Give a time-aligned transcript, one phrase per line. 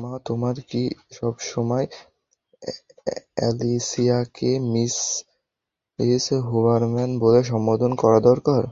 [0.00, 0.82] মা, তোমার কি
[1.12, 1.86] সবসময়
[3.36, 4.96] অ্যালিসিয়াকে মিস
[6.48, 8.62] হুবারম্যান বলে সম্বোধন করা দরকার?